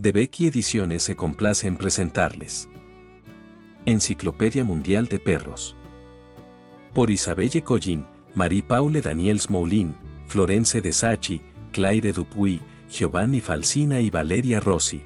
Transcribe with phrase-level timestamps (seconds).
[0.00, 2.70] de Becky Ediciones se complace en presentarles.
[3.84, 5.76] Enciclopedia Mundial de Perros.
[6.94, 9.94] Por Isabelle Collin, Marie-Paule Daniels Moulin,
[10.26, 11.42] Florence de Sachi,
[11.72, 15.02] Claire Dupuy, Giovanni Falsina y Valeria Rossi.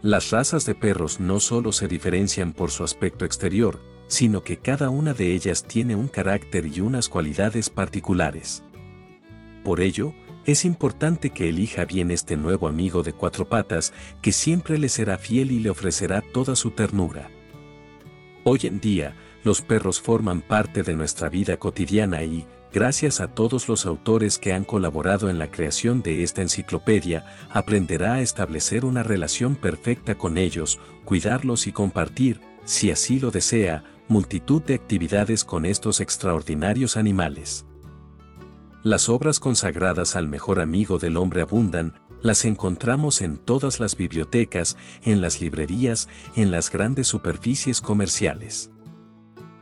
[0.00, 4.88] Las razas de perros no solo se diferencian por su aspecto exterior, sino que cada
[4.88, 8.62] una de ellas tiene un carácter y unas cualidades particulares.
[9.62, 10.14] Por ello,
[10.46, 15.16] es importante que elija bien este nuevo amigo de cuatro patas que siempre le será
[15.16, 17.30] fiel y le ofrecerá toda su ternura.
[18.44, 23.68] Hoy en día, los perros forman parte de nuestra vida cotidiana y, gracias a todos
[23.68, 29.02] los autores que han colaborado en la creación de esta enciclopedia, aprenderá a establecer una
[29.02, 35.64] relación perfecta con ellos, cuidarlos y compartir, si así lo desea, multitud de actividades con
[35.64, 37.64] estos extraordinarios animales.
[38.84, 44.76] Las obras consagradas al mejor amigo del hombre abundan, las encontramos en todas las bibliotecas,
[45.04, 48.70] en las librerías, en las grandes superficies comerciales.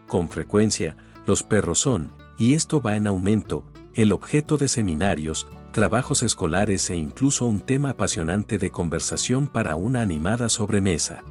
[0.08, 3.64] Con frecuencia, los perros son, y esto va en aumento,
[3.94, 10.00] el objeto de seminarios, trabajos escolares e incluso un tema apasionante de conversación para una
[10.00, 11.22] animada sobremesa.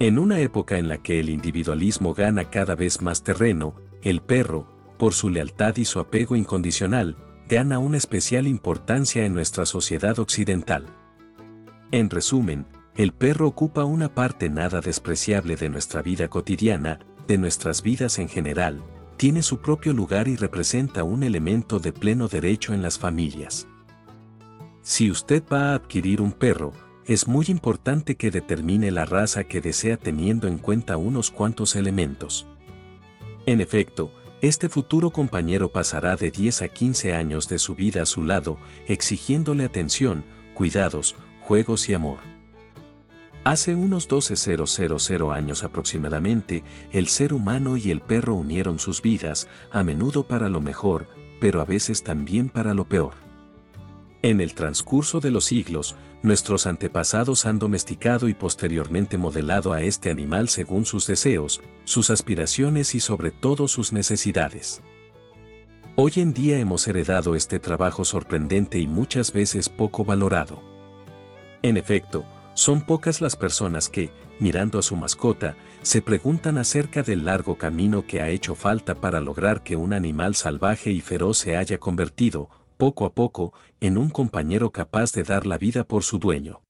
[0.00, 4.66] En una época en la que el individualismo gana cada vez más terreno, el perro,
[5.02, 7.16] por su lealtad y su apego incondicional,
[7.48, 10.86] gana una especial importancia en nuestra sociedad occidental.
[11.90, 17.82] En resumen, el perro ocupa una parte nada despreciable de nuestra vida cotidiana, de nuestras
[17.82, 18.80] vidas en general,
[19.16, 23.66] tiene su propio lugar y representa un elemento de pleno derecho en las familias.
[24.82, 26.74] Si usted va a adquirir un perro,
[27.06, 32.46] es muy importante que determine la raza que desea teniendo en cuenta unos cuantos elementos.
[33.46, 38.06] En efecto, este futuro compañero pasará de 10 a 15 años de su vida a
[38.06, 42.18] su lado, exigiéndole atención, cuidados, juegos y amor.
[43.44, 49.84] Hace unos 12.000 años aproximadamente, el ser humano y el perro unieron sus vidas, a
[49.84, 51.06] menudo para lo mejor,
[51.40, 53.31] pero a veces también para lo peor.
[54.22, 60.10] En el transcurso de los siglos, nuestros antepasados han domesticado y posteriormente modelado a este
[60.10, 64.80] animal según sus deseos, sus aspiraciones y sobre todo sus necesidades.
[65.96, 70.62] Hoy en día hemos heredado este trabajo sorprendente y muchas veces poco valorado.
[71.62, 72.24] En efecto,
[72.54, 78.06] son pocas las personas que, mirando a su mascota, se preguntan acerca del largo camino
[78.06, 82.48] que ha hecho falta para lograr que un animal salvaje y feroz se haya convertido,
[82.82, 86.62] poco a poco, en un compañero capaz de dar la vida por su dueño.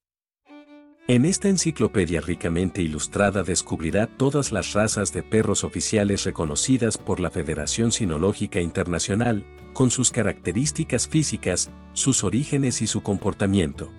[1.08, 7.30] En esta enciclopedia ricamente ilustrada descubrirá todas las razas de perros oficiales reconocidas por la
[7.30, 13.90] Federación Sinológica Internacional, con sus características físicas, sus orígenes y su comportamiento.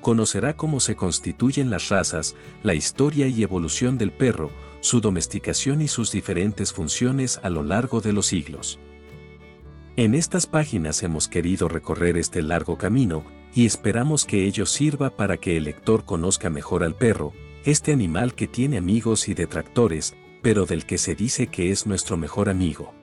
[0.00, 2.34] Conocerá cómo se constituyen las razas,
[2.64, 4.50] la historia y evolución del perro,
[4.80, 8.80] su domesticación y sus diferentes funciones a lo largo de los siglos.
[9.94, 15.36] En estas páginas hemos querido recorrer este largo camino, y esperamos que ello sirva para
[15.36, 17.34] que el lector conozca mejor al perro,
[17.66, 22.16] este animal que tiene amigos y detractores, pero del que se dice que es nuestro
[22.16, 22.94] mejor amigo.